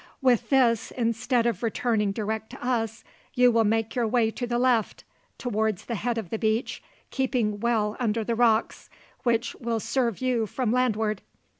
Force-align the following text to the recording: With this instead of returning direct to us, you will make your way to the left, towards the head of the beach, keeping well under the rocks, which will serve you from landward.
With 0.19 0.49
this 0.49 0.89
instead 0.89 1.45
of 1.45 1.61
returning 1.61 2.11
direct 2.11 2.49
to 2.49 2.65
us, 2.65 3.03
you 3.35 3.51
will 3.51 3.63
make 3.63 3.93
your 3.93 4.07
way 4.07 4.31
to 4.31 4.47
the 4.47 4.57
left, 4.57 5.03
towards 5.37 5.85
the 5.85 5.93
head 5.93 6.17
of 6.17 6.31
the 6.31 6.39
beach, 6.39 6.81
keeping 7.11 7.59
well 7.59 7.95
under 7.99 8.23
the 8.23 8.33
rocks, 8.33 8.89
which 9.21 9.53
will 9.59 9.79
serve 9.79 10.19
you 10.19 10.47
from 10.47 10.71
landward. 10.71 11.21